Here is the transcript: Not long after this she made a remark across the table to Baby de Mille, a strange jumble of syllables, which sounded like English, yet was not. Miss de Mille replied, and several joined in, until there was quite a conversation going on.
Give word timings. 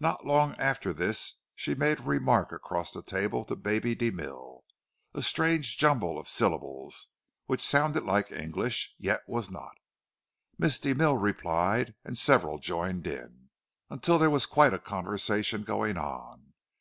Not 0.00 0.26
long 0.26 0.56
after 0.56 0.92
this 0.92 1.36
she 1.54 1.76
made 1.76 2.00
a 2.00 2.02
remark 2.02 2.50
across 2.50 2.92
the 2.92 3.00
table 3.00 3.44
to 3.44 3.54
Baby 3.54 3.94
de 3.94 4.10
Mille, 4.10 4.64
a 5.14 5.22
strange 5.22 5.78
jumble 5.78 6.18
of 6.18 6.28
syllables, 6.28 7.06
which 7.46 7.60
sounded 7.60 8.02
like 8.02 8.32
English, 8.32 8.96
yet 8.98 9.22
was 9.28 9.52
not. 9.52 9.76
Miss 10.58 10.80
de 10.80 10.94
Mille 10.96 11.16
replied, 11.16 11.94
and 12.04 12.18
several 12.18 12.58
joined 12.58 13.06
in, 13.06 13.50
until 13.88 14.18
there 14.18 14.30
was 14.30 14.46
quite 14.46 14.74
a 14.74 14.80
conversation 14.80 15.62
going 15.62 15.96
on. 15.96 16.54